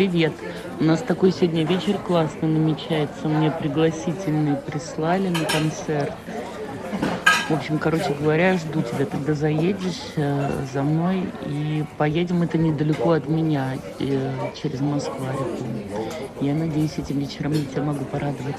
[0.00, 0.32] Привет.
[0.80, 3.28] У нас такой сегодня вечер классный намечается.
[3.28, 6.14] Мне пригласительные прислали на концерт.
[7.50, 9.04] В общем, короче говоря, жду тебя.
[9.04, 12.42] Тогда заедешь э, за мной и поедем.
[12.42, 14.32] Это недалеко от меня, э,
[14.62, 15.26] через Москву.
[16.40, 18.56] Я надеюсь, этим вечером я тебя могу порадовать.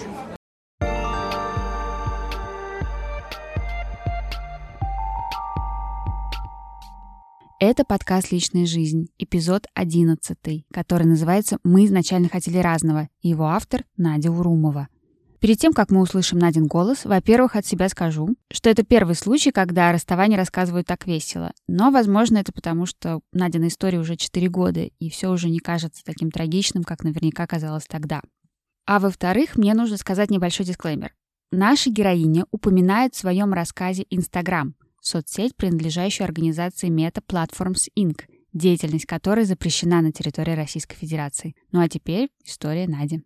[7.63, 14.31] Это подкаст «Личная жизнь», эпизод 11, который называется «Мы изначально хотели разного», его автор Надя
[14.31, 14.87] Урумова.
[15.39, 19.51] Перед тем, как мы услышим Надин голос, во-первых, от себя скажу, что это первый случай,
[19.51, 21.51] когда о расставании рассказывают так весело.
[21.67, 26.03] Но, возможно, это потому, что Надина история уже 4 года, и все уже не кажется
[26.03, 28.23] таким трагичным, как наверняка казалось тогда.
[28.87, 31.13] А во-вторых, мне нужно сказать небольшой дисклеймер.
[31.51, 38.21] Наша героиня упоминает в своем рассказе Инстаграм, соцсеть, принадлежащую организации Meta Platforms Inc.,
[38.53, 41.55] деятельность которой запрещена на территории Российской Федерации.
[41.71, 43.23] Ну а теперь история Нади.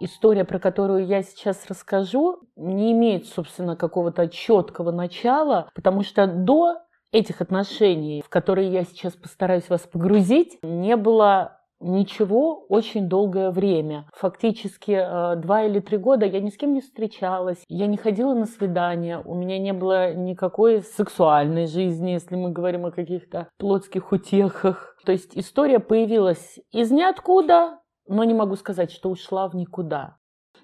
[0.00, 6.78] История, про которую я сейчас расскажу, не имеет, собственно, какого-то четкого начала, потому что до
[7.12, 14.06] этих отношений, в которые я сейчас постараюсь вас погрузить, не было ничего очень долгое время.
[14.14, 18.34] Фактически э, два или три года я ни с кем не встречалась, я не ходила
[18.34, 24.12] на свидания, у меня не было никакой сексуальной жизни, если мы говорим о каких-то плотских
[24.12, 24.96] утехах.
[25.04, 30.16] То есть история появилась из ниоткуда, но не могу сказать, что ушла в никуда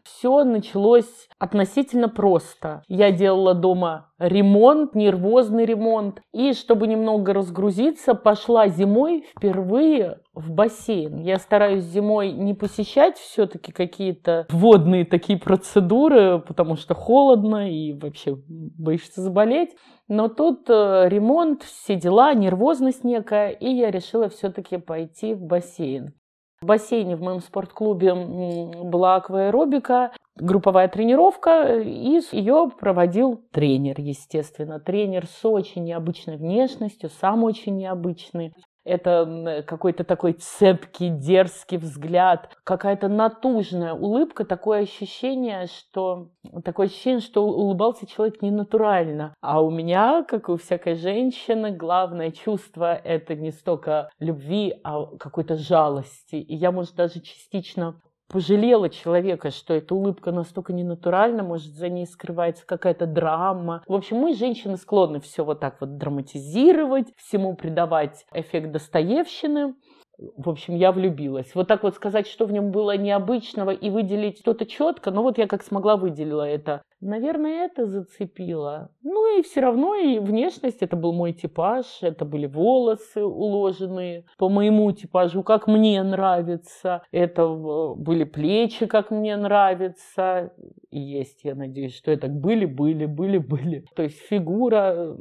[0.09, 2.83] все началось относительно просто.
[2.89, 6.21] Я делала дома ремонт, нервозный ремонт.
[6.33, 11.19] И чтобы немного разгрузиться, пошла зимой впервые в бассейн.
[11.19, 18.37] Я стараюсь зимой не посещать все-таки какие-то водные такие процедуры, потому что холодно и вообще
[18.49, 19.71] боишься заболеть.
[20.09, 26.15] Но тут э, ремонт, все дела, нервозность некая, и я решила все-таки пойти в бассейн.
[26.61, 34.81] В бассейне в моем спортклубе была акваэробика, групповая тренировка, и ее проводил тренер, естественно.
[34.81, 38.55] Тренер с очень необычной внешностью, сам очень необычный
[38.89, 46.31] это какой-то такой цепкий, дерзкий взгляд, какая-то натужная улыбка, такое ощущение, что
[46.65, 49.35] такое ощущение, что улыбался человек ненатурально.
[49.41, 55.57] А у меня, как у всякой женщины, главное чувство это не столько любви, а какой-то
[55.57, 56.37] жалости.
[56.37, 62.07] И я, может, даже частично пожалела человека, что эта улыбка настолько ненатуральна, может, за ней
[62.07, 63.83] скрывается какая-то драма.
[63.87, 69.75] В общем, мы, женщины, склонны все вот так вот драматизировать, всему придавать эффект Достоевщины.
[70.19, 71.55] В общем, я влюбилась.
[71.55, 75.39] Вот так вот сказать, что в нем было необычного и выделить что-то четко, ну вот
[75.39, 76.83] я как смогла выделила это.
[77.01, 78.91] Наверное, это зацепило.
[79.03, 84.49] Ну и все равно и внешность, это был мой типаж, это были волосы уложенные по
[84.49, 87.03] моему типажу, как мне нравится.
[87.13, 90.53] Это были плечи, как мне нравится.
[90.91, 93.85] И есть, я надеюсь, что это были, были, были, были.
[93.95, 95.17] То есть фигура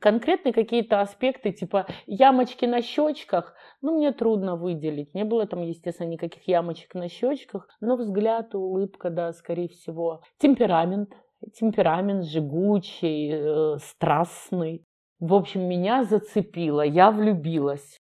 [0.00, 5.14] конкретные какие-то аспекты, типа ямочки на щечках, ну, мне трудно выделить.
[5.14, 10.22] Не было там, естественно, никаких ямочек на щечках, но взгляд, улыбка, да, скорее всего.
[10.38, 11.14] Темперамент,
[11.54, 14.84] темперамент жгучий, э, страстный.
[15.20, 18.00] В общем, меня зацепило, я влюбилась.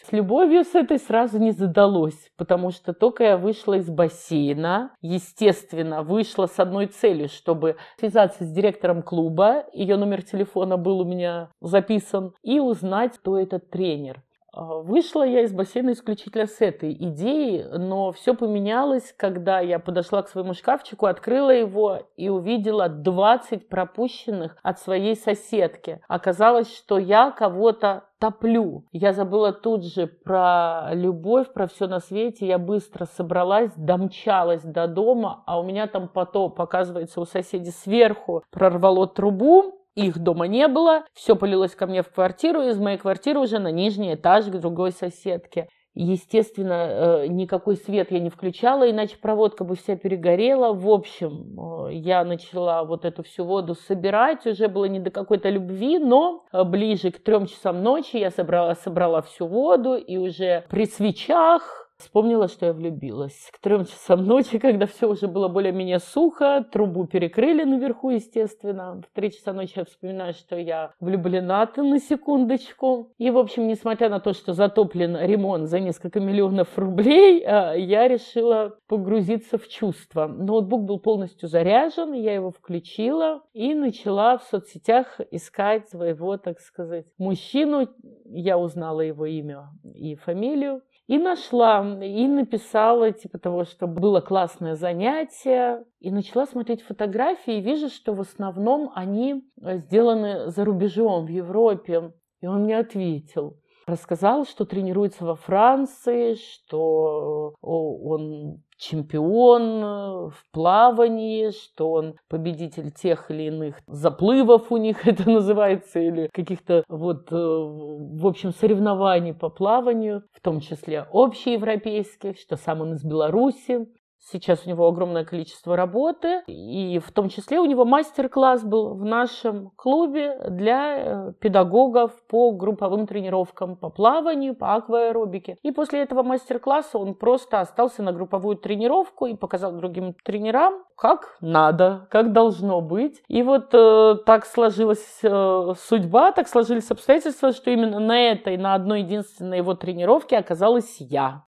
[0.00, 6.02] С любовью с этой сразу не задалось, потому что только я вышла из бассейна, естественно,
[6.02, 11.50] вышла с одной целью, чтобы связаться с директором клуба, ее номер телефона был у меня
[11.60, 14.22] записан, и узнать, кто этот тренер.
[14.52, 20.22] А, вышла я из бассейна исключительно с этой идеей, но все поменялось, когда я подошла
[20.22, 26.00] к своему шкафчику, открыла его и увидела 20 пропущенных от своей соседки.
[26.08, 28.84] Оказалось, что я кого-то топлю.
[28.92, 32.46] Я забыла тут же про любовь, про все на свете.
[32.46, 38.42] Я быстро собралась, домчалась до дома, а у меня там потоп, оказывается, у соседей сверху
[38.50, 43.40] прорвало трубу, их дома не было, все полилось ко мне в квартиру, из моей квартиры
[43.40, 45.68] уже на нижний этаж к другой соседке.
[46.00, 50.72] Естественно, э, никакой свет я не включала, иначе проводка бы вся перегорела.
[50.72, 55.50] В общем, э, я начала вот эту всю воду собирать, уже было не до какой-то
[55.50, 60.64] любви, но э, ближе к трем часам ночи я собрала, собрала всю воду и уже
[60.70, 63.50] при свечах Вспомнила, что я влюбилась.
[63.52, 69.02] К трем часам ночи, когда все уже было более-менее сухо, трубу перекрыли наверху, естественно.
[69.02, 73.10] В три часа ночи я вспоминаю, что я влюблена-то на секундочку.
[73.18, 78.06] И, в общем, несмотря на то, что затоплен ремонт за несколько миллионов рублей, а, я
[78.06, 80.28] решила погрузиться в чувства.
[80.28, 87.06] Ноутбук был полностью заряжен, я его включила и начала в соцсетях искать своего, так сказать,
[87.18, 87.88] мужчину.
[88.24, 90.82] Я узнала его имя и фамилию.
[91.08, 95.84] И нашла, и написала, типа того, что было классное занятие.
[96.00, 101.30] И начала смотреть фотографии, и вижу, что в основном они э, сделаны за рубежом, в
[101.30, 102.12] Европе.
[102.42, 103.56] И он мне ответил.
[103.86, 112.90] Рассказал, что тренируется во Франции, что э, он чемпион э, в плавании, что он победитель
[112.90, 119.34] тех или иных заплывов у них это называется, или каких-то вот, э, в общем, соревнований
[119.34, 123.88] по плаванию, в том числе общеевропейских, что сам он из Беларуси,
[124.20, 129.04] Сейчас у него огромное количество работы, и в том числе у него мастер-класс был в
[129.04, 135.56] нашем клубе для э, педагогов по групповым тренировкам по плаванию, по акваэробике.
[135.62, 141.36] И после этого мастер-класса он просто остался на групповую тренировку и показал другим тренерам, как
[141.40, 143.22] надо, как должно быть.
[143.28, 148.74] И вот э, так сложилась э, судьба, так сложились обстоятельства, что именно на этой, на
[148.74, 151.44] одной единственной его тренировке оказалась я.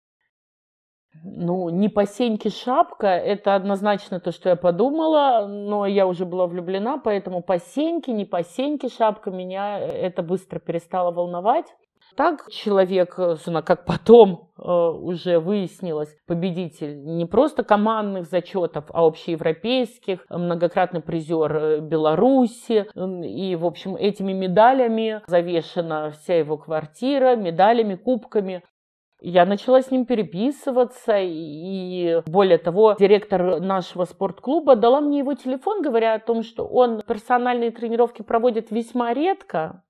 [1.23, 6.47] Ну, не по сеньке шапка, это однозначно то, что я подумала, но я уже была
[6.47, 11.67] влюблена, поэтому по сеньке, не по сеньке шапка меня это быстро перестало волновать.
[12.15, 13.19] Так человек,
[13.65, 21.79] как потом э, уже выяснилось, победитель не просто командных зачетов, а общеевропейских, многократный призер э,
[21.81, 22.87] Беларуси.
[23.25, 28.63] И, в общем, этими медалями завешена вся его квартира, медалями, кубками.
[29.21, 35.81] Я начала с ним переписываться, и более того, директор нашего спортклуба дала мне его телефон,
[35.81, 39.83] говоря о том, что он персональные тренировки проводит весьма редко.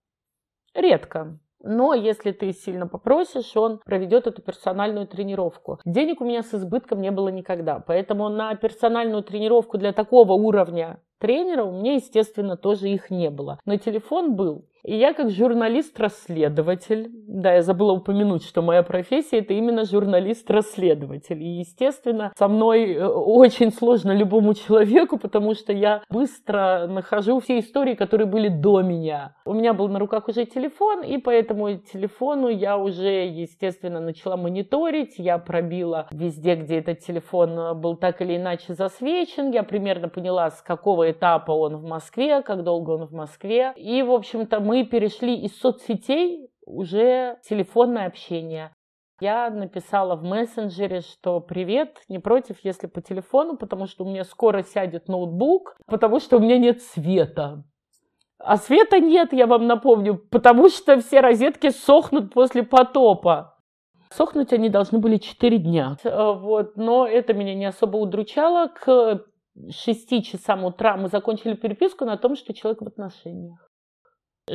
[0.73, 1.39] Редко.
[1.67, 5.79] Но если ты сильно попросишь, он проведет эту персональную тренировку.
[5.83, 10.99] Денег у меня с избытком не было никогда, поэтому на персональную тренировку для такого уровня
[11.19, 13.59] тренера у меня, естественно, тоже их не было.
[13.65, 14.67] Но телефон был.
[14.85, 21.41] И я как журналист-расследователь, да, я забыла упомянуть, что моя профессия это именно журналист-расследователь.
[21.41, 27.59] И, естественно, со мной э, очень сложно любому человеку, потому что я быстро нахожу все
[27.59, 29.35] истории, которые были до меня.
[29.45, 34.37] У меня был на руках уже телефон, и по этому телефону я уже, естественно, начала
[34.37, 35.15] мониторить.
[35.17, 39.49] Я пробила везде, где этот телефон был так или иначе засвечен.
[39.49, 43.73] Я примерно поняла, с какого этапа он в Москве, как долго он в Москве.
[43.77, 48.73] И, в общем-то, мы мы перешли из соцсетей уже телефонное общение.
[49.21, 54.25] Я написала в мессенджере, что привет, не против, если по телефону, потому что у меня
[54.25, 57.63] скоро сядет ноутбук, потому что у меня нет света.
[58.37, 63.57] А света нет, я вам напомню, потому что все розетки сохнут после потопа.
[64.09, 65.95] Сохнуть они должны были 4 дня.
[66.03, 66.75] Э, вот.
[66.75, 68.67] Но это меня не особо удручало.
[68.67, 69.25] К
[69.69, 73.69] 6 часам утра мы закончили переписку на том, что человек в отношениях.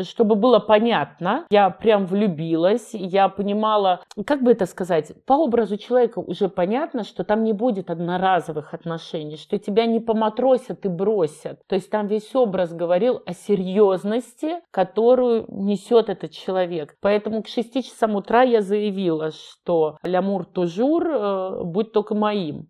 [0.02, 6.20] Чтобы было понятно, я прям влюбилась, я понимала, как бы это сказать, по образу человека
[6.20, 11.60] уже понятно, что там не будет одноразовых отношений, что тебя не поматросят и бросят.
[11.66, 16.96] То есть там весь образ говорил о серьезности, которую несет этот человек.
[17.00, 22.68] Поэтому к 6 часам утра я заявила, что лямур тужур, э, будь только моим.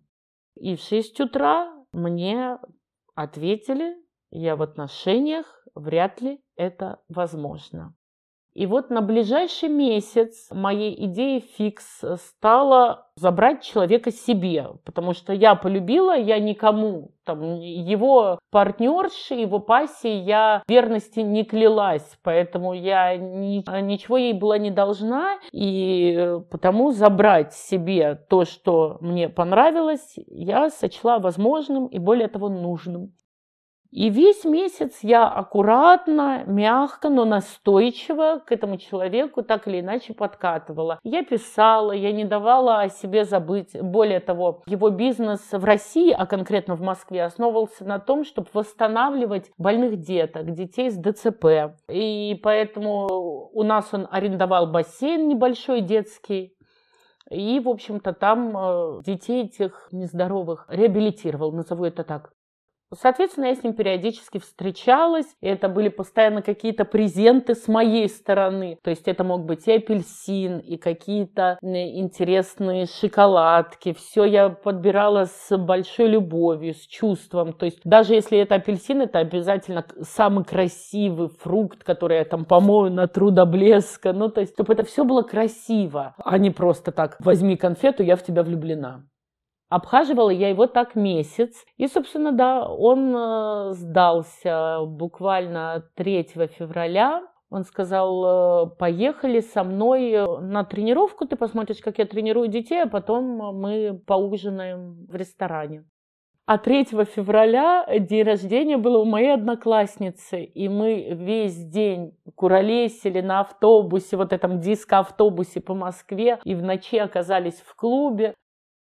[0.55, 2.57] И в 6 утра мне
[3.15, 3.95] ответили,
[4.31, 7.95] я в отношениях, вряд ли это возможно.
[8.53, 15.55] И вот на ближайший месяц моей идеей фикс стала забрать человека себе, потому что я
[15.55, 23.63] полюбила, я никому, там, его партнерши, его пассии я верности не клялась, поэтому я ни,
[23.81, 31.19] ничего ей была не должна, и потому забрать себе то, что мне понравилось, я сочла
[31.19, 33.13] возможным и более того нужным.
[33.91, 40.99] И весь месяц я аккуратно, мягко, но настойчиво к этому человеку так или иначе подкатывала.
[41.03, 43.79] Я писала, я не давала о себе забыть.
[43.81, 49.51] Более того, его бизнес в России, а конкретно в Москве, основывался на том, чтобы восстанавливать
[49.57, 51.75] больных деток, детей с ДЦП.
[51.89, 56.55] И поэтому у нас он арендовал бассейн небольшой детский,
[57.29, 62.33] и, в общем-то, там э, детей этих нездоровых реабилитировал, назову это так.
[62.93, 68.77] Соответственно, я с ним периодически встречалась, и это были постоянно какие-то презенты с моей стороны.
[68.83, 73.93] То есть это мог быть и апельсин, и какие-то интересные шоколадки.
[73.93, 77.53] Все я подбирала с большой любовью, с чувством.
[77.53, 82.91] То есть даже если это апельсин, это обязательно самый красивый фрукт, который я там помою
[82.91, 84.13] на до блеска.
[84.13, 88.15] Ну, то есть, чтобы это все было красиво, а не просто так «возьми конфету, я
[88.15, 89.03] в тебя влюблена».
[89.71, 91.65] Обхаживала я его так месяц.
[91.77, 96.23] И, собственно, да, он э, сдался буквально 3
[96.59, 97.23] февраля.
[97.49, 102.87] Он сказал, э, поехали со мной на тренировку, ты посмотришь, как я тренирую детей, а
[102.87, 103.23] потом
[103.61, 105.85] мы поужинаем в ресторане.
[106.45, 113.39] А 3 февраля день рождения было у моей одноклассницы, и мы весь день куролесили на
[113.39, 118.33] автобусе, вот этом диско-автобусе по Москве, и в ночи оказались в клубе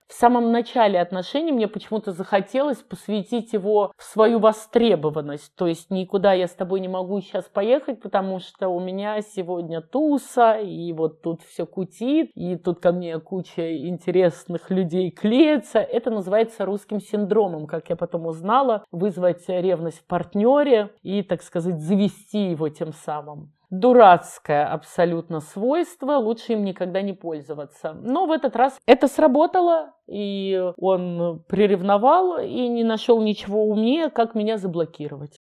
[0.09, 5.55] в самом начале отношений мне почему-то захотелось посвятить его в свою востребованность.
[5.57, 9.81] То есть никуда я с тобой не могу сейчас поехать, потому что у меня сегодня
[9.81, 15.81] туса, и вот тут все кутит, и тут ко мне куча интересных людей клеится.
[15.81, 21.81] Это называется русским синдромом, как я потом узнала, вызвать ревность в партнере и, так сказать,
[21.81, 27.93] завести его тем самым дурацкое абсолютно свойство, лучше им никогда не пользоваться.
[27.93, 34.35] Но в этот раз это сработало, и он приревновал и не нашел ничего умнее, как
[34.35, 35.37] меня заблокировать.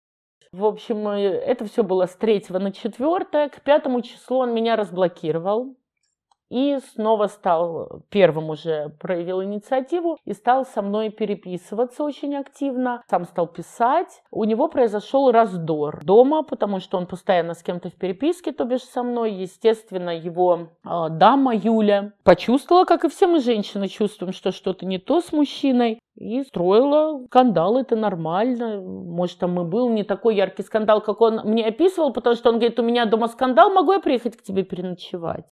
[0.52, 3.48] В общем, это все было с 3 на 4.
[3.50, 5.76] К пятому числу он меня разблокировал.
[6.50, 13.04] И снова стал, первым уже проявил инициативу и стал со мной переписываться очень активно.
[13.08, 14.22] Сам стал писать.
[14.32, 18.82] У него произошел раздор дома, потому что он постоянно с кем-то в переписке, то бишь
[18.82, 19.32] со мной.
[19.32, 24.98] Естественно, его э, дама Юля почувствовала, как и все мы женщины чувствуем, что что-то не
[24.98, 26.00] то с мужчиной.
[26.16, 28.80] И строила скандал, это нормально.
[28.80, 32.56] Может, там и был не такой яркий скандал, как он мне описывал, потому что он
[32.56, 35.46] говорит, у меня дома скандал, могу я приехать к тебе переночевать?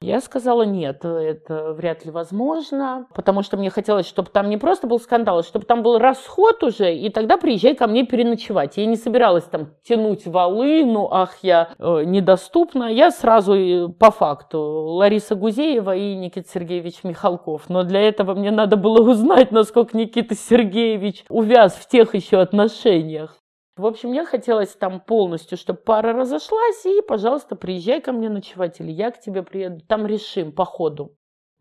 [0.00, 4.86] Я сказала, нет, это вряд ли возможно, потому что мне хотелось, чтобы там не просто
[4.86, 8.76] был скандал, а чтобы там был расход уже, и тогда приезжай ко мне переночевать.
[8.76, 12.84] Я не собиралась там тянуть валы, ну ах, я э, недоступна.
[12.84, 17.68] Я сразу по факту Лариса Гузеева и Никита Сергеевич Михалков.
[17.68, 23.36] Но для этого мне надо было узнать, насколько Никита Сергеевич увяз в тех еще отношениях.
[23.78, 28.80] В общем, мне хотелось там полностью, чтобы пара разошлась, и, пожалуйста, приезжай ко мне ночевать,
[28.80, 31.17] или я к тебе приеду, там решим по ходу.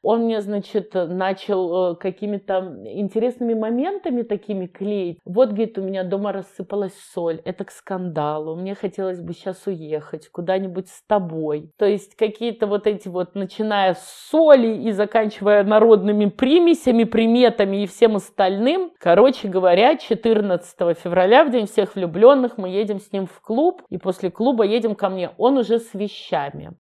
[0.10, 5.20] Он мне, значит, начал э, какими-то интересными моментами такими клеить.
[5.26, 7.42] Вот, говорит, у меня дома рассыпалась соль.
[7.44, 8.56] Это к скандалу.
[8.56, 11.74] Мне хотелось бы сейчас уехать куда-нибудь с тобой.
[11.78, 17.86] То есть какие-то вот эти вот, начиная с соли и заканчивая народными примесями, приметами и
[17.86, 18.94] всем остальным.
[19.00, 23.82] Короче говоря, 14 февраля, в День всех влюбленных, мы едем с ним в клуб.
[23.90, 25.32] И после клуба едем ко мне.
[25.38, 26.78] Он уже с вещами.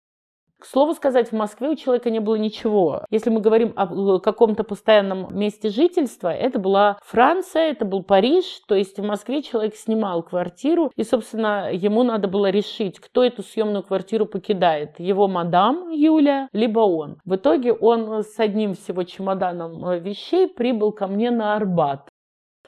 [0.65, 3.05] К слову сказать, в Москве у человека не было ничего.
[3.11, 8.61] Если мы говорим о э, каком-то постоянном месте жительства, это была Франция, это был Париж,
[8.67, 13.43] то есть в Москве человек снимал квартиру, и, собственно, ему надо было решить, кто эту
[13.43, 17.17] съемную квартиру покидает, его мадам Юля, либо он.
[17.25, 22.09] В итоге он с одним всего чемоданом э, вещей прибыл ко мне на Арбат.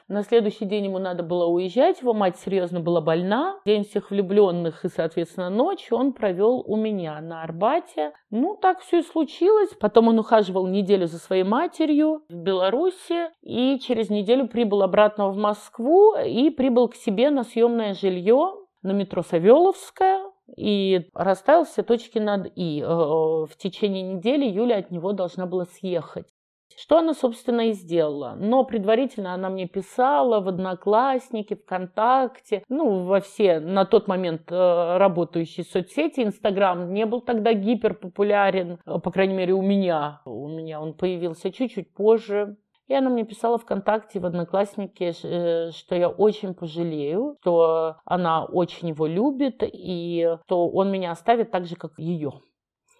[0.07, 3.59] На следующий день ему надо было уезжать, его мать серьезно была больна.
[3.65, 8.13] День всех влюбленных и, соответственно, ночь он провел у меня на Арбате.
[8.29, 9.71] Ну, так все и случилось.
[9.79, 15.35] Потом он ухаживал неделю за своей матерью в Беларуси и через неделю прибыл обратно в
[15.35, 20.21] Москву и прибыл к себе на съемное жилье на метро Савеловская,
[20.55, 22.81] и расставил все точки над «и».
[22.81, 26.27] Э, в течение недели Юля от него должна была съехать.
[26.75, 28.35] Что она, собственно, и сделала.
[28.37, 34.97] Но предварительно она мне писала в Одноклассники, ВКонтакте, ну, во все на тот момент э,
[34.97, 36.21] работающие соцсети.
[36.21, 40.21] Инстаграм не был тогда гиперпопулярен, э, по крайней мере, у меня.
[40.25, 42.57] У меня он появился чуть-чуть позже.
[42.87, 48.89] И она мне писала ВКонтакте, в Одноклассники, э, что я очень пожалею, что она очень
[48.89, 52.33] его любит, и что он меня оставит так же, как ее.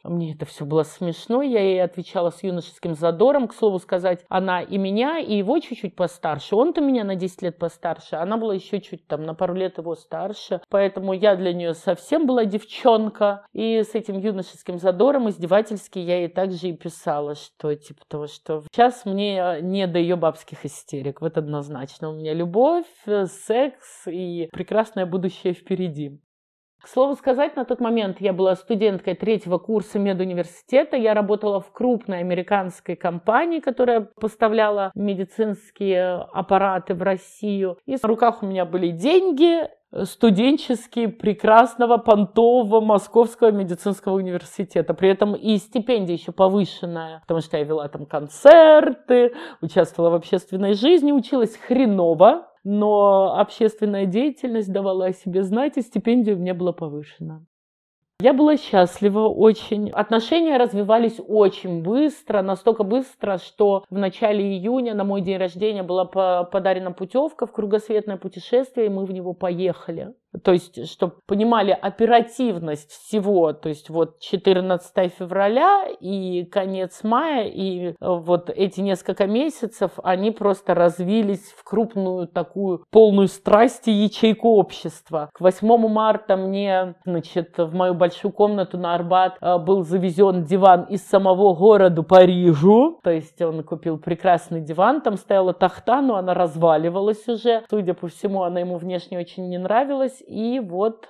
[0.08, 3.48] Мне это все было смешно, я ей отвечала с юношеским задором.
[3.48, 6.56] К слову сказать, она и меня, и его чуть-чуть постарше.
[6.56, 9.96] Он-то меня на 10 лет постарше, она была еще чуть там на пару лет его
[9.96, 10.62] старше.
[10.70, 13.46] Поэтому я для нее совсем была девчонка.
[13.54, 18.64] И с этим юношеским задором издевательски я ей также и писала, что типа того, что
[18.72, 21.22] сейчас мне не до ее бабских истерик.
[21.22, 22.10] Вот однозначно.
[22.10, 26.20] У меня любовь, секс и прекрасное будущее впереди.
[26.82, 30.96] К слову сказать, на тот момент я была студенткой третьего курса медуниверситета.
[30.96, 37.78] Я работала в крупной американской компании, которая поставляла медицинские аппараты в Россию.
[37.86, 39.68] И в руках у меня были деньги,
[40.04, 44.94] студенческие прекрасного понтового Московского медицинского университета.
[44.94, 50.74] При этом и стипендия еще повышенная, потому что я вела там концерты, участвовала в общественной
[50.74, 56.74] жизни, училась хреново, но общественная деятельность давала о себе знать, и стипендия у меня была
[56.74, 57.46] повышена.
[58.20, 59.90] Я была счастлива очень.
[59.90, 66.04] Отношения развивались очень быстро, настолько быстро, что в начале июня на мой день рождения была
[66.44, 70.14] подарена путевка в кругосветное путешествие, и мы в него поехали.
[70.44, 77.96] То есть, чтобы понимали оперативность всего, то есть вот 14 февраля и конец мая, и
[78.00, 85.30] вот эти несколько месяцев, они просто развились в крупную такую полную страсти ячейку общества.
[85.34, 90.84] К 8 марта мне, значит, в мою большую комнату на Арбат э, был завезен диван
[90.84, 96.34] из самого города Парижу, то есть он купил прекрасный диван, там стояла тахта, но она
[96.34, 101.10] разваливалась уже, судя по всему, она ему внешне очень не нравилась, и вот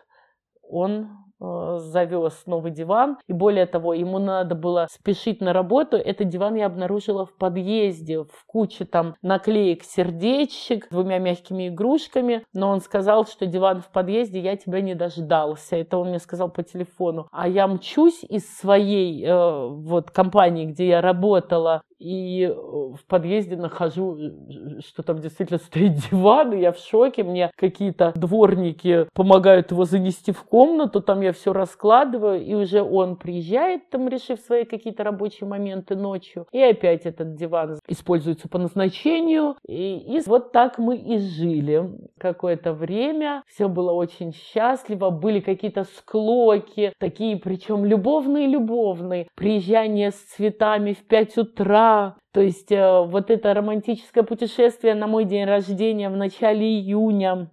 [0.61, 1.09] он
[1.39, 3.17] Э, завез новый диван.
[3.27, 5.95] И более того, ему надо было спешить на работу.
[5.95, 12.43] Этот диван я обнаружила в подъезде, в куче там наклеек сердечек с двумя мягкими игрушками.
[12.53, 15.75] Но он сказал, что диван в подъезде, я тебя не дождался.
[15.75, 17.27] Это он мне сказал по телефону.
[17.31, 23.55] А я мчусь из своей э, вот компании, где я работала, и э, в подъезде
[23.55, 27.23] нахожу, э, что там действительно стоит диван, и я в шоке.
[27.23, 33.15] Мне какие-то дворники помогают его занести в комнату, там я все раскладываю, и уже он
[33.15, 39.55] приезжает, там решив свои какие-то рабочие моменты ночью, и опять этот диван используется по назначению.
[39.67, 43.43] И, и вот так мы и жили какое-то время.
[43.47, 49.27] Все было очень счастливо, были какие-то склоки, такие причем любовные-любовные.
[49.35, 51.87] Приезжание с цветами в 5 утра,
[52.34, 57.50] то есть э, вот это романтическое путешествие на мой день рождения в начале июня.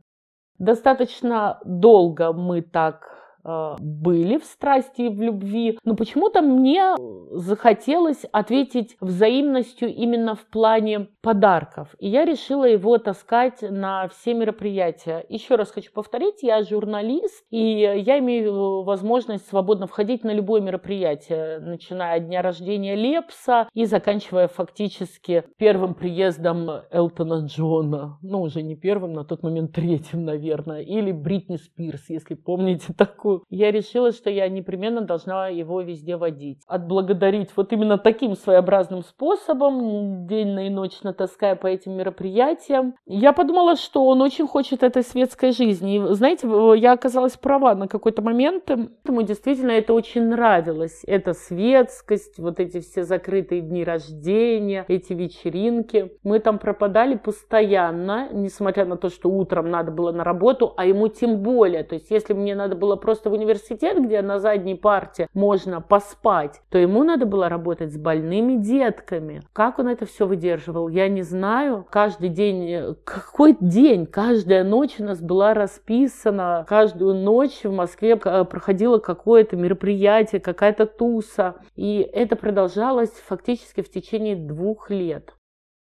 [0.58, 3.13] Достаточно долго мы так
[3.44, 6.94] были в страсти и в любви, но почему-то мне
[7.30, 11.94] захотелось ответить взаимностью именно в плане подарков.
[11.98, 15.24] И я решила его таскать на все мероприятия.
[15.28, 21.58] Еще раз хочу повторить, я журналист, и я имею возможность свободно входить на любое мероприятие,
[21.58, 28.18] начиная от дня рождения Лепса и заканчивая фактически первым приездом Элтона Джона.
[28.22, 30.80] Ну, уже не первым, на тот момент третьим, наверное.
[30.80, 36.62] Или Бритни Спирс, если помните такую я решила, что я непременно должна его везде водить.
[36.66, 42.94] Отблагодарить вот именно таким своеобразным способом, день и ночь натаская по этим мероприятиям.
[43.06, 45.96] Я подумала, что он очень хочет этой светской жизни.
[45.96, 48.70] И, знаете, я оказалась права на какой-то момент.
[48.70, 51.02] Ему действительно это очень нравилось.
[51.06, 56.12] Эта светскость, вот эти все закрытые дни рождения, эти вечеринки.
[56.22, 61.08] Мы там пропадали постоянно, несмотря на то, что утром надо было на работу, а ему
[61.08, 61.84] тем более.
[61.84, 65.80] То есть, если мне надо было просто просто в университет, где на задней парте можно
[65.80, 69.42] поспать, то ему надо было работать с больными детками.
[69.52, 71.86] Как он это все выдерживал, я не знаю.
[71.90, 76.64] Каждый день, какой день, каждая ночь у нас была расписана.
[76.68, 81.56] Каждую ночь в Москве проходило какое-то мероприятие, какая-то туса.
[81.76, 85.34] И это продолжалось фактически в течение двух лет.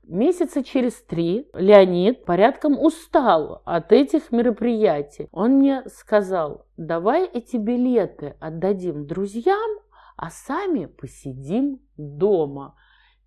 [0.04, 5.28] Месяца через три Леонид порядком устал от этих мероприятий.
[5.30, 9.78] Он мне сказал, давай эти билеты отдадим друзьям,
[10.16, 12.74] а сами посидим дома.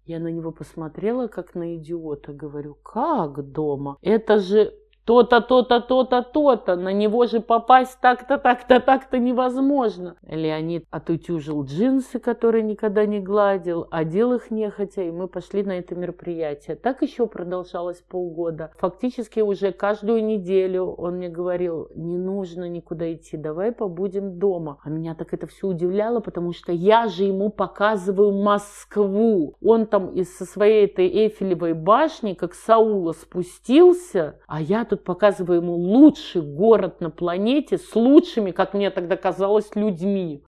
[0.06, 2.32] Я на него посмотрела, как на идиота.
[2.34, 3.98] Говорю, как дома?
[4.02, 4.74] Это же
[5.06, 10.16] то-то, то-то, то-то, то-то, на него же попасть так-то, так-то, так-то невозможно.
[10.28, 15.96] Леонид отутюжил джинсы, которые никогда не гладил, одел их нехотя, и мы пошли на это
[15.96, 16.76] мероприятие.
[16.76, 18.72] Так еще продолжалось полгода.
[18.78, 24.80] Фактически уже каждую неделю он мне говорил, не нужно никуда идти, давай побудем дома.
[24.84, 29.56] А меня так это все удивляло, потому что я же ему показываю Москву.
[29.62, 35.04] Он там из со своей этой Эйфелевой башни, как Саула, спустился, а я тут тут
[35.04, 40.44] показываю ему лучший город на планете с лучшими, как мне тогда казалось, людьми.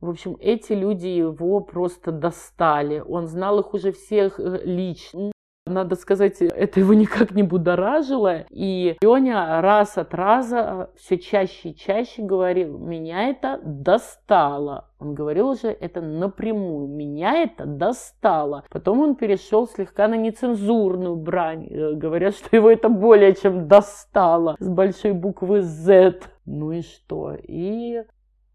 [0.00, 3.00] В общем, эти люди его просто достали.
[3.00, 5.32] Он знал их уже всех э, лично.
[5.68, 8.44] Надо сказать, это его никак не будоражило.
[8.50, 14.88] И Леня раз от раза все чаще и чаще говорил, меня это достало.
[14.98, 16.88] Он говорил уже это напрямую.
[16.88, 18.64] Меня это достало.
[18.68, 24.56] Потом он перешел слегка на нецензурную брань, э, говоря, что его это более чем достало
[24.58, 26.20] с большой буквы Z.
[26.46, 27.36] Ну и что?
[27.40, 28.02] И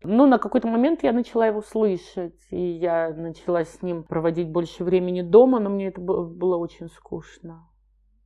[0.03, 4.83] ну, на какой-то момент я начала его слышать, и я начала с ним проводить больше
[4.83, 7.67] времени дома, но мне это было очень скучно.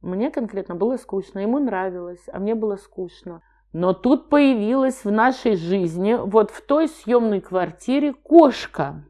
[0.02, 3.42] Мне конкретно было скучно, ему нравилось, а мне было скучно.
[3.74, 9.04] Но тут появилась в нашей жизни, вот в той съемной квартире, кошка.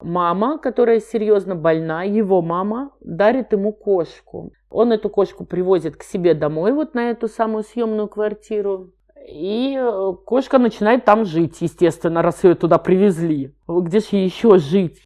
[0.00, 4.52] Мама, которая серьезно больна, его мама, дарит ему кошку.
[4.68, 8.92] Он эту кошку привозит к себе домой, вот на эту самую съемную квартиру.
[9.28, 13.54] И э, кошка начинает там жить, естественно, раз ее туда привезли.
[13.68, 15.02] Где же еще жить?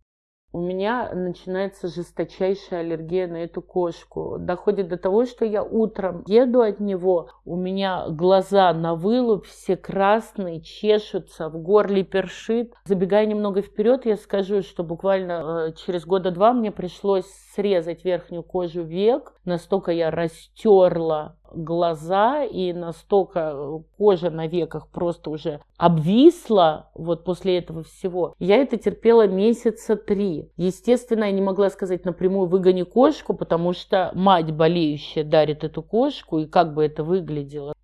[0.57, 4.39] у меня начинается жесточайшая аллергия на эту кошку.
[4.39, 9.77] Доходит до того, что я утром еду от него, у меня глаза на вылуп, все
[9.77, 12.73] красные, чешутся, в горле першит.
[12.87, 18.43] Забегая немного вперед, я скажу, что буквально э, через года два мне пришлось срезать верхнюю
[18.43, 19.35] кожу век.
[19.45, 27.59] Настолько я растерла глаза и настолько э, кожа на веках просто уже обвисла вот после
[27.59, 28.35] этого всего.
[28.39, 30.51] Я это терпела месяца три.
[30.57, 36.39] Естественно, я не могла сказать напрямую выгони кошку, потому что мать болеющая дарит эту кошку,
[36.39, 37.75] и как бы это выглядело.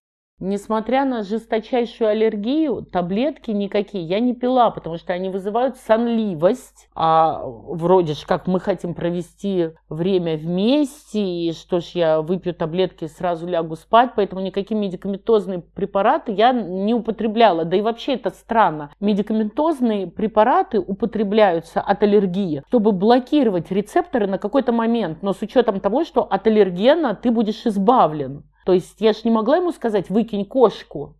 [0.45, 6.89] Несмотря на жесточайшую аллергию, таблетки никакие я не пила, потому что они вызывают сонливость.
[6.97, 13.05] А вроде же как мы хотим провести время вместе, и что ж я выпью таблетки
[13.05, 17.65] и сразу лягу спать, поэтому никакие медикаментозные препараты я не употребляла.
[17.65, 18.91] Да и вообще это странно.
[18.99, 26.03] Медикаментозные препараты употребляются от аллергии, чтобы блокировать рецепторы на какой-то момент, но с учетом того,
[26.03, 28.43] что от аллергена ты будешь избавлен.
[28.65, 31.17] То есть я же не могла ему сказать, выкинь кошку.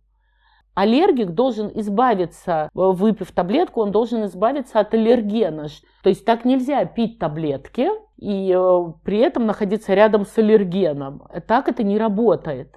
[0.75, 5.67] Аллергик должен избавиться, э, выпив таблетку, он должен избавиться от аллергена.
[6.01, 11.27] То есть так нельзя пить таблетки и э, при этом находиться рядом с аллергеном.
[11.47, 12.75] Так это не работает.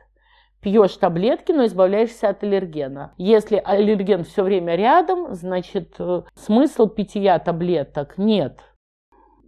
[0.61, 3.15] Пьешь таблетки, но избавляешься от аллергена.
[3.17, 8.61] Если аллерген все время рядом, значит э, смысл питья таблеток нет.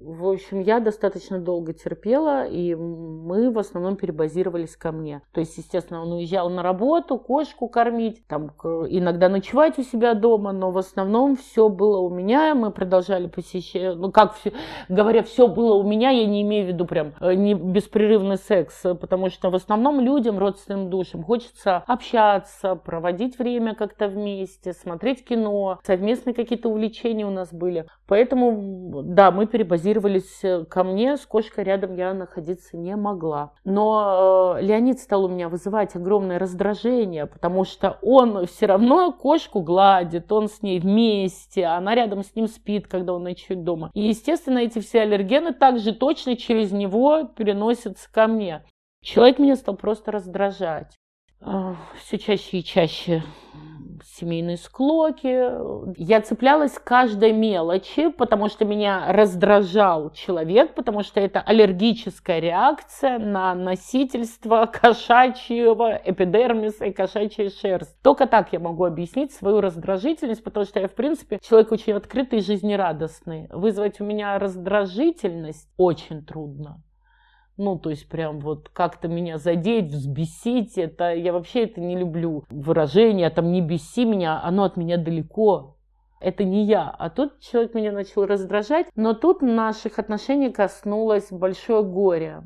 [0.01, 5.23] В общем, я достаточно долго терпела, и мы в основном перебазировались ко мне.
[5.33, 8.51] То есть, естественно, он уезжал на работу, кошку кормить, там
[8.89, 13.97] иногда ночевать у себя дома, но в основном все было у меня, мы продолжали посещать,
[13.97, 14.53] ну как все,
[14.89, 18.81] говоря, все было у меня, я не имею в виду прям э, не беспрерывный секс,
[18.83, 25.81] потому что в основном людям, родственным душам, хочется общаться, проводить время как-то вместе, смотреть кино,
[25.83, 27.87] совместные какие-то увлечения у нас были.
[28.07, 33.53] Поэтому, да, мы перебазировались э, ко мне, с кошкой рядом я находиться не могла.
[33.65, 39.61] Но э, Леонид стал у меня вызывать огромное раздражение, потому что он все равно кошку
[39.61, 43.91] гладит, он с ней вместе, она рядом с ним спит, когда он ночует дома.
[43.95, 48.65] И, естественно, эти все аллергены также точно через него переносятся ко мне.
[49.03, 50.97] Человек меня стал просто раздражать.
[52.03, 53.23] Все чаще и чаще
[54.05, 55.51] семейные склоки.
[55.97, 63.55] Я цеплялась каждой мелочи, потому что меня раздражал человек, потому что это аллергическая реакция на
[63.55, 67.97] носительство кошачьего эпидермиса и кошачьей шерсть.
[68.03, 72.41] Только так я могу объяснить свою раздражительность, потому что я, в принципе, человек очень открытый
[72.41, 73.49] и жизнерадостный.
[73.51, 76.83] Вызвать у меня раздражительность очень трудно.
[77.59, 82.45] Ну, то есть прям вот как-то меня задеть, взбесить, это я вообще это не люблю.
[82.51, 85.77] Выражение там «не беси меня», оно от меня далеко.
[86.21, 86.89] Это не я.
[86.89, 88.87] А тут человек меня начал раздражать.
[88.95, 92.43] Но тут наших отношений коснулось большое горе.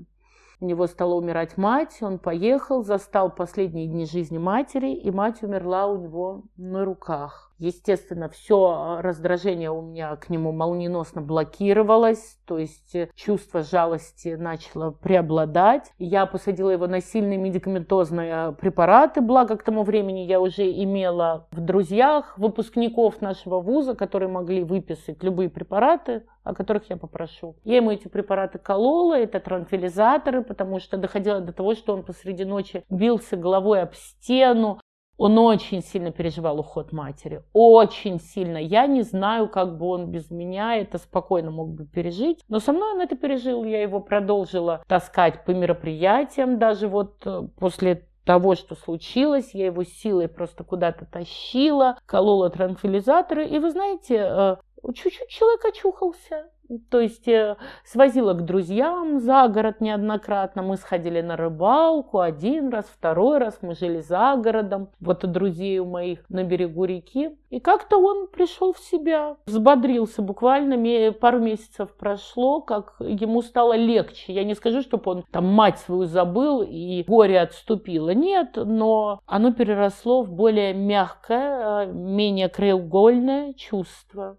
[0.61, 5.88] У него стала умирать мать, он поехал, застал последние дни жизни матери, и мать умерла
[5.88, 7.52] у него на руках.
[7.62, 14.90] Естественно, все раздражение у меня к нему молниеносно блокировалось, то есть э, чувство жалости начало
[14.90, 15.92] преобладать.
[16.01, 21.61] Я посадила его на сильные медикаментозные препараты, благо к тому времени я уже имела в
[21.61, 27.55] друзьях выпускников нашего вуза, которые могли выписать любые препараты, о которых я попрошу.
[27.62, 32.44] Я ему эти препараты колола, это транквилизаторы, потому что доходило до того, что он посреди
[32.44, 34.81] ночи бился головой об стену,
[35.16, 38.57] он очень сильно переживал уход матери, очень сильно.
[38.59, 42.72] Я не знаю, как бы он без меня это спокойно мог бы пережить, но со
[42.72, 48.55] мной он это пережил, я его продолжила таскать по мероприятиям, даже вот э, после того,
[48.55, 54.57] что случилось, я его силой просто куда-то тащила, колола транквилизаторы, и вы знаете, э,
[54.94, 56.51] чуть-чуть человек очухался.
[56.90, 60.62] То есть э, свозила к друзьям за город неоднократно.
[60.62, 63.59] Мы сходили на рыбалку один раз, второй раз.
[63.62, 64.88] Мы жили за городом.
[65.01, 67.37] Вот у друзей у моих на берегу реки.
[67.51, 70.22] И как-то он пришел в себя, взбодрился.
[70.22, 74.33] Буквально пару месяцев прошло, как ему стало легче.
[74.33, 78.14] Я не скажу, чтобы он там мать свою забыл и горе отступило.
[78.14, 84.38] Нет, но оно переросло в более мягкое, э, менее краеугольное чувство.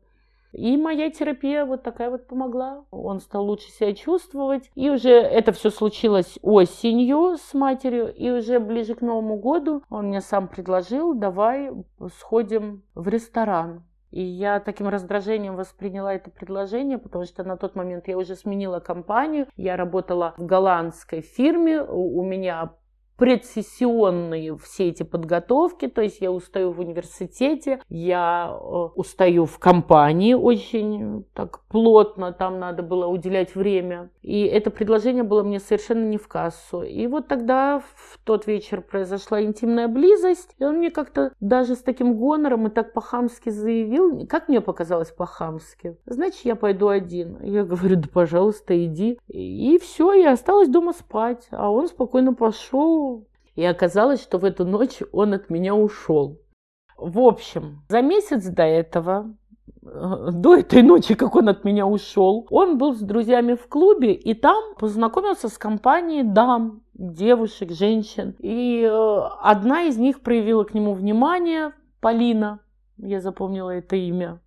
[0.53, 2.85] И моя терапия вот такая вот помогла.
[2.91, 4.69] Он стал лучше себя чувствовать.
[4.75, 8.13] И уже это все случилось осенью с матерью.
[8.13, 11.71] И уже ближе к Новому году он мне сам предложил, давай
[12.19, 13.83] сходим в ресторан.
[14.11, 18.79] И я таким раздражением восприняла это предложение, потому что на тот момент я уже сменила
[18.79, 19.47] компанию.
[19.57, 21.81] Я работала в голландской фирме.
[21.81, 22.73] У меня
[23.23, 30.33] предсессионные все эти подготовки, то есть я устаю в университете, я э, устаю в компании
[30.33, 34.09] очень так плотно, там надо было уделять время.
[34.23, 36.81] И это предложение было мне совершенно не в кассу.
[36.81, 41.79] И вот тогда в тот вечер произошла интимная близость, и он мне как-то даже с
[41.81, 47.41] таким гонором и так по-хамски заявил, как мне показалось по-хамски, значит, я пойду один.
[47.41, 49.17] Я говорю, да пожалуйста, иди.
[49.29, 53.12] И все, я осталась дома спать, а он спокойно пошел,
[53.55, 56.39] и оказалось, что в эту ночь он от меня ушел.
[56.97, 59.35] В общем, за месяц до этого,
[59.83, 64.13] э, до этой ночи, как он от меня ушел, он был с друзьями в клубе
[64.13, 68.35] и там познакомился с компанией дам, девушек, женщин.
[68.39, 72.59] И э, одна из них проявила к нему внимание, Полина,
[72.97, 74.39] я запомнила это имя.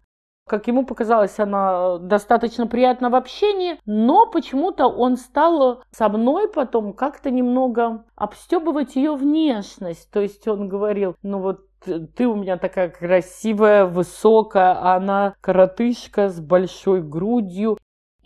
[0.49, 6.93] Как ему показалось, она достаточно приятна в общении, но почему-то он стал со мной потом
[6.93, 10.09] как-то немного обстебывать ее внешность.
[10.13, 11.67] То есть он говорил, ну вот
[12.17, 17.77] ты у меня такая красивая, высокая, а она коротышка с большой грудью.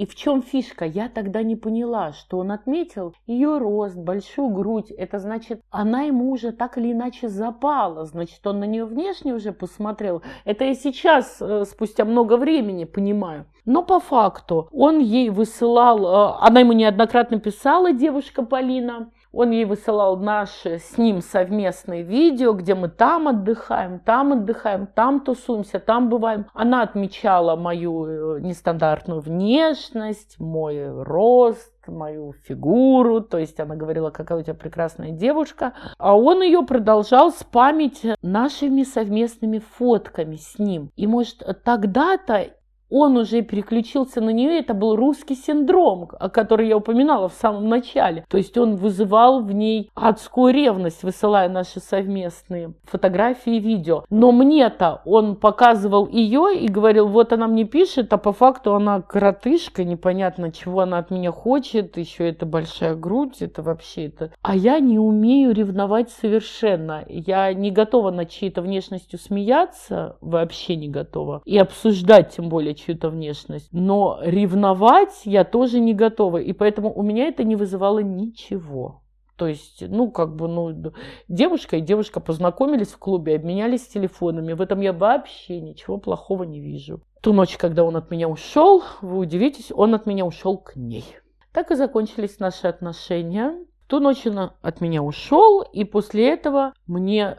[0.01, 0.87] И в чем фишка?
[0.87, 4.91] Я тогда не поняла, что он отметил ее рост, большую грудь.
[4.91, 8.07] Это значит, она ему уже так или иначе запала.
[8.07, 10.23] Значит, он на нее внешне уже посмотрел.
[10.47, 13.45] Это я сейчас, э, спустя много времени, понимаю.
[13.67, 19.65] Но по факту он ей высылал, э, она ему неоднократно писала, девушка Полина, он ей
[19.65, 26.09] высылал наши с ним совместные видео, где мы там отдыхаем, там отдыхаем, там тусуемся, там
[26.09, 26.47] бываем.
[26.53, 34.39] Она отмечала мою э, нестандартную внешность, мой рост, мою фигуру, то есть она говорила, какая
[34.41, 40.91] у тебя прекрасная девушка, а он ее продолжал спамить нашими совместными фотками с ним.
[40.97, 42.51] И может тогда-то
[42.91, 47.69] он уже переключился на нее, это был русский синдром, о котором я упоминала в самом
[47.69, 48.25] начале.
[48.29, 54.05] То есть он вызывал в ней адскую ревность, высылая наши совместные фотографии и видео.
[54.11, 59.01] Но мне-то он показывал ее и говорил, вот она мне пишет, а по факту она
[59.01, 64.33] коротышка, непонятно, чего она от меня хочет, еще это большая грудь, это вообще это.
[64.43, 67.05] А я не умею ревновать совершенно.
[67.09, 71.43] Я не готова над чьей-то внешностью смеяться, вообще не готова.
[71.45, 73.69] И обсуждать тем более чью-то внешность.
[73.73, 76.39] Но ревновать я тоже не готова.
[76.39, 79.03] И поэтому у меня это не вызывало ничего.
[79.37, 80.93] То есть, ну, как бы, ну,
[81.29, 84.53] девушка и девушка познакомились в клубе, обменялись телефонами.
[84.53, 87.01] В этом я вообще ничего плохого не вижу.
[87.23, 91.05] Ту ночь, когда он от меня ушел, вы удивитесь, он от меня ушел к ней.
[91.53, 93.55] Так и закончились наши отношения.
[93.87, 97.39] Ту ночь он от меня ушел, и после этого мне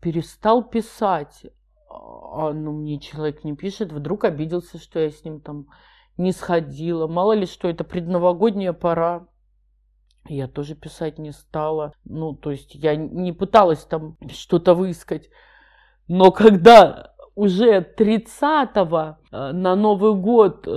[0.00, 1.46] перестал писать
[1.96, 5.66] а ну мне человек не пишет, вдруг обиделся, что я с ним там
[6.16, 7.06] не сходила.
[7.06, 9.28] Мало ли, что это предновогодняя пора.
[10.28, 11.92] Я тоже писать не стала.
[12.04, 15.28] Ну, то есть я не пыталась там что-то выискать.
[16.08, 20.70] Но когда уже 30-го э, на Новый год э,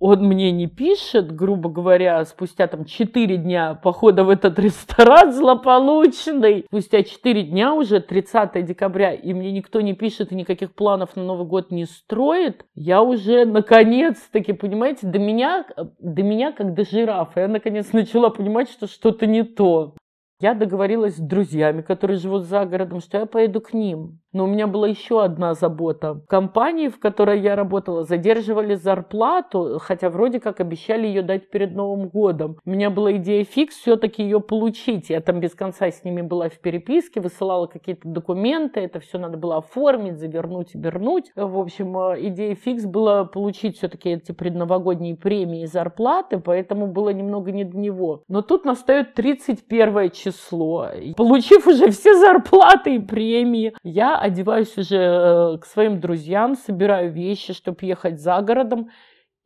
[0.00, 6.64] он мне не пишет, грубо говоря, спустя там 4 дня похода в этот ресторан злополучный,
[6.66, 11.22] спустя 4 дня уже 30 декабря, и мне никто не пишет и никаких планов на
[11.22, 15.66] Новый год не строит, я уже наконец-таки, понимаете, до меня,
[15.98, 19.94] до меня как до жирафа, я наконец начала понимать, что что-то не то.
[20.40, 24.19] Я договорилась с друзьями, которые живут за городом, что я поеду к ним.
[24.32, 26.20] Но у меня была еще одна забота.
[26.28, 32.08] Компании, в которой я работала, задерживали зарплату, хотя вроде как обещали ее дать перед Новым
[32.08, 32.58] годом.
[32.64, 35.10] У меня была идея фикс все-таки ее получить.
[35.10, 39.36] Я там без конца с ними была в переписке, высылала какие-то документы, это все надо
[39.36, 41.32] было оформить, завернуть и вернуть.
[41.34, 47.10] В общем, э, идея фикс была получить все-таки эти предновогодние премии и зарплаты, поэтому было
[47.10, 48.22] немного не до него.
[48.28, 50.88] Но тут настает 31 число.
[51.16, 57.52] Получив уже все зарплаты и премии, я одеваюсь уже э, к своим друзьям, собираю вещи,
[57.52, 58.90] чтобы ехать за городом,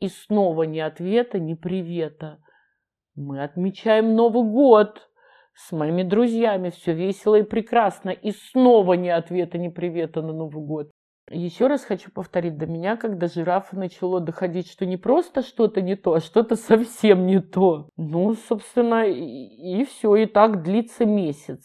[0.01, 2.39] и снова ни ответа, ни привета.
[3.15, 5.09] Мы отмечаем Новый год
[5.55, 10.65] с моими друзьями, все весело и прекрасно, и снова ни ответа, ни привета на Новый
[10.65, 10.91] год.
[11.31, 15.97] Еще раз хочу повторить, до меня, когда жирафа начало доходить, что не просто что-то не
[15.97, 17.89] то, а что-то совсем не то.
[17.97, 21.63] Ну, собственно, и, и все, и так длится месяц.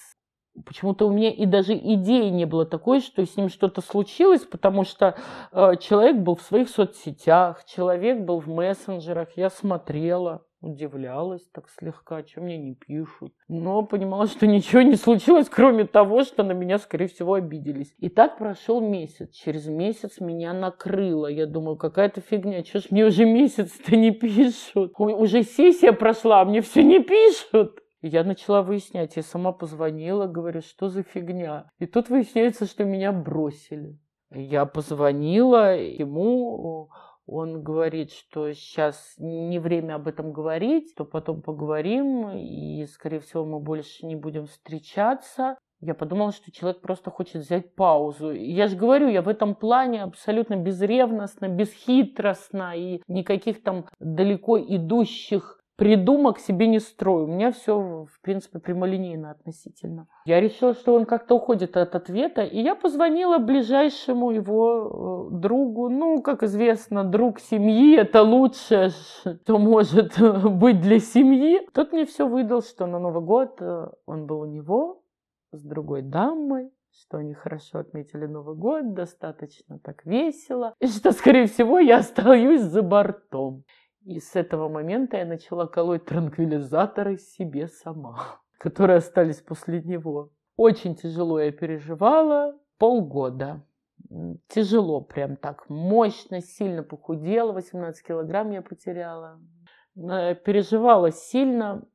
[0.66, 4.84] Почему-то у меня и даже идеи не было такой, что с ним что-то случилось, потому
[4.84, 5.16] что
[5.52, 12.24] э, человек был в своих соцсетях, человек был в мессенджерах, я смотрела удивлялась так слегка,
[12.26, 13.34] что мне не пишут.
[13.48, 17.94] Но понимала, что ничего не случилось, кроме того, что на меня, скорее всего, обиделись.
[18.00, 19.32] И так прошел месяц.
[19.32, 21.28] Через месяц меня накрыло.
[21.28, 24.94] Я думаю, какая-то фигня, что ж мне уже месяц-то не пишут?
[24.98, 27.80] Уже сессия прошла, а мне все не пишут.
[28.02, 31.70] Я начала выяснять, я сама позвонила, говорю, что за фигня.
[31.80, 34.00] И тут выясняется, что меня бросили.
[34.32, 36.90] Я позвонила ему,
[37.26, 43.46] он говорит, что сейчас не время об этом говорить, то потом поговорим, и, скорее всего,
[43.46, 45.58] мы больше не будем встречаться.
[45.82, 48.32] Я подумала, что человек просто хочет взять паузу.
[48.32, 55.59] Я же говорю, я в этом плане абсолютно безревностно, бесхитростно и никаких там далеко идущих
[55.80, 57.24] придумок себе не строю.
[57.24, 60.08] У меня все, в принципе, прямолинейно относительно.
[60.26, 65.90] Я решила, что он как-то уходит от ответа, и я позвонила ближайшему его э, другу.
[65.90, 71.66] Ну, как известно, друг семьи– это лучшее, что может быть для семьи.
[71.74, 75.02] Тот мне все выдал, что на Новый год э, он был у него
[75.54, 81.46] с другой дамой, что они хорошо отметили Новый год, достаточно так весело, и что, скорее
[81.46, 83.64] всего, я остаюсь за бортом.
[84.06, 90.32] И с этого момента я начала колоть транквилизаторы себе сама, которые остались после него.
[90.56, 93.62] Очень тяжело я переживала полгода.
[94.48, 99.40] Тяжело прям так, мощно, сильно похудела, 18 килограмм я потеряла.
[99.96, 101.86] Переживала сильно,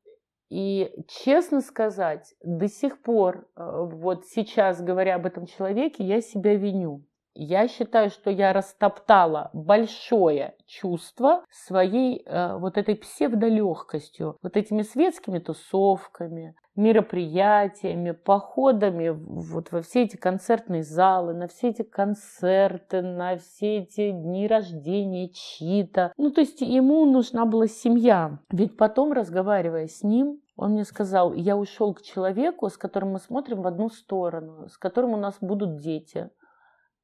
[0.50, 6.54] и честно сказать, до сих пор, э, вот сейчас, говоря об этом человеке, я себя
[6.54, 7.04] виню.
[7.34, 15.40] Я считаю, что я растоптала большое чувство своей э, вот этой псевдолегкостью, вот этими светскими
[15.40, 23.78] тусовками, мероприятиями, походами вот во все эти концертные залы, на все эти концерты, на все
[23.78, 26.12] эти дни рождения чьи-то.
[26.16, 28.38] Ну, то есть ему нужна была семья.
[28.50, 33.18] Ведь потом, разговаривая с ним, он мне сказал, я ушел к человеку, с которым мы
[33.18, 36.30] смотрим в одну сторону, с которым у нас будут дети–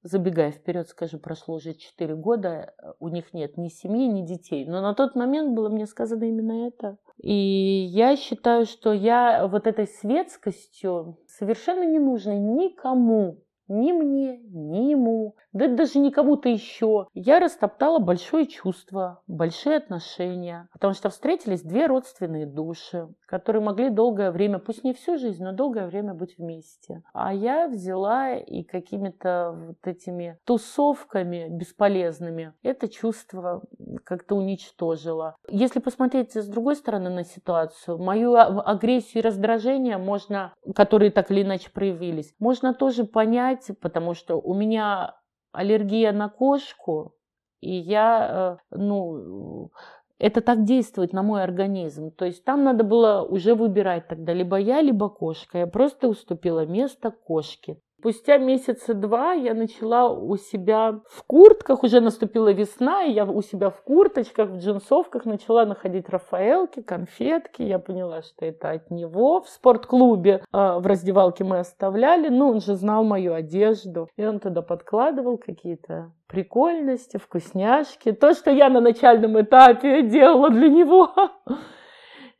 [0.02, 4.66] забегая вперед, скажу, прошло уже 4 года, у них нет ни семьи, ни детей.
[4.66, 6.96] Но на тот момент было мне сказано именно это.
[7.22, 14.90] И я считаю, что я вот этой светскостью совершенно не нужной никому ни мне, ни
[14.90, 17.06] ему, да даже ни кому-то еще.
[17.14, 24.30] Я растоптала большое чувство, большие отношения, потому что встретились две родственные души, которые могли долгое
[24.30, 27.02] время, пусть не всю жизнь, но долгое время быть вместе.
[27.12, 33.62] А я взяла и какими-то вот этими тусовками бесполезными это чувство
[34.04, 35.36] как-то уничтожила.
[35.48, 41.30] Если посмотреть с другой стороны на ситуацию, мою а, агрессию и раздражение можно, которые так
[41.30, 45.19] или иначе проявились, можно тоже понять, потому что у меня
[45.52, 47.14] аллергия на кошку,
[47.60, 49.70] и я, э, ну,
[50.18, 52.10] это так действует на мой организм.
[52.10, 55.58] То есть там надо было уже выбирать тогда либо я, либо кошка.
[55.58, 57.78] Я просто уступила место кошке.
[58.00, 63.42] Спустя месяца два я начала у себя в куртках, уже наступила весна, и я у
[63.42, 67.60] себя в курточках, в джинсовках начала находить Рафаэлки, конфетки.
[67.60, 69.42] Я поняла, что это от него.
[69.42, 74.08] В спортклубе э, в раздевалке мы оставляли, ну, он же знал мою одежду.
[74.16, 78.12] И он туда подкладывал какие-то прикольности, вкусняшки.
[78.12, 81.10] То, что я на начальном этапе делала для него.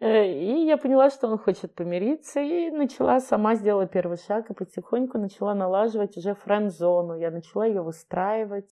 [0.00, 4.54] Э, и я поняла, что он хочет помириться, и начала сама сделала первый шаг, и
[4.54, 7.16] потихоньку начала налаживать уже френд-зону.
[7.16, 8.68] Я начала ее выстраивать.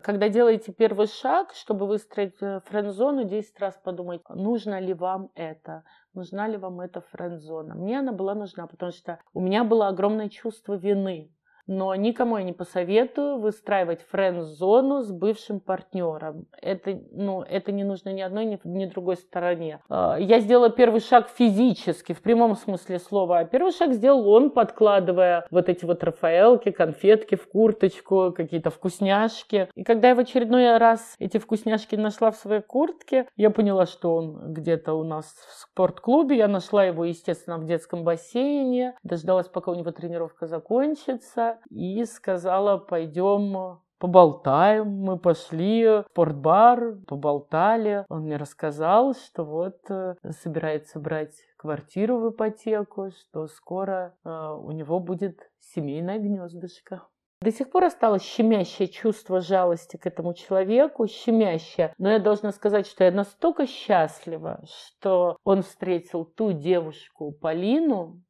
[0.00, 5.82] Когда делаете первый шаг, чтобы выстроить э, френд-зону, 10 раз подумать, нужно ли вам это,
[6.12, 7.74] нужна ли вам эта френд-зона.
[7.74, 11.33] Мне она была нужна, потому что у меня было огромное чувство вины
[11.66, 16.46] но никому я не посоветую выстраивать френд-зону с бывшим партнером.
[16.60, 19.80] Это, ну, это не нужно ни одной, ни, ни другой стороне.
[19.88, 23.38] А, я сделала первый шаг физически, в прямом смысле слова.
[23.38, 29.68] А первый шаг сделал он, подкладывая вот эти вот рафаэлки, конфетки в курточку, какие-то вкусняшки.
[29.74, 34.16] И когда я в очередной раз эти вкусняшки нашла в своей куртке, я поняла, что
[34.16, 36.36] он где-то у нас в спортклубе.
[36.36, 38.94] Я нашла его, естественно, в детском бассейне.
[39.02, 44.88] Дождалась, пока у него тренировка закончится и сказала, пойдем поболтаем.
[44.88, 48.04] Мы пошли в спортбар, поболтали.
[48.10, 54.72] Он мне рассказал, что вот э, собирается брать квартиру в ипотеку, что скоро э, у
[54.72, 57.06] него будет семейное гнездышко.
[57.40, 61.94] До сих пор осталось щемящее чувство жалости к этому человеку, щемящее.
[61.98, 68.22] Но я должна сказать, что я настолько счастлива, что он встретил ту девушку, Полину,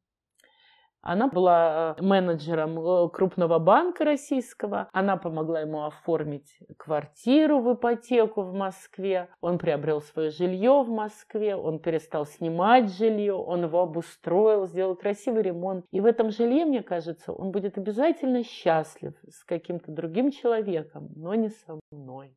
[1.05, 4.89] она была э, менеджером э, крупного банка российского.
[4.91, 9.29] Она помогла ему оформить квартиру в ипотеку в Москве.
[9.39, 11.55] Он приобрел свое жилье в Москве.
[11.55, 13.35] Он перестал снимать жилье.
[13.35, 15.85] Он его обустроил, сделал красивый ремонт.
[15.91, 21.35] И в этом жилье, мне кажется, он будет обязательно счастлив с каким-то другим человеком, но
[21.35, 22.35] не со мной.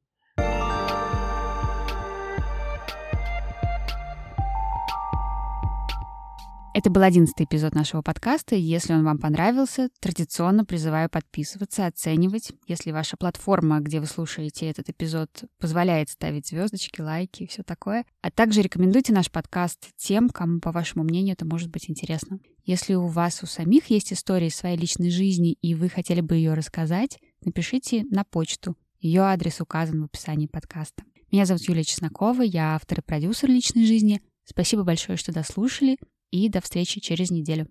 [6.79, 8.55] Это был одиннадцатый эпизод нашего подкаста.
[8.55, 12.53] Если он вам понравился, традиционно призываю подписываться, оценивать.
[12.69, 18.05] Если ваша платформа, где вы слушаете этот эпизод, позволяет ставить звездочки, лайки и все такое.
[18.23, 22.39] А также рекомендуйте наш подкаст тем, кому, по вашему мнению, это может быть интересно.
[22.63, 26.55] Если у вас у самих есть история своей личной жизни, и вы хотели бы ее
[26.55, 28.77] рассказать, напишите на почту.
[29.01, 31.03] Ее адрес указан в описании подкаста.
[31.33, 34.23] Меня зовут Юлия Чеснокова, я автор и продюсер личной жизни.
[34.45, 35.99] Спасибо большое, что дослушали
[36.31, 37.67] и до встречи через неделю.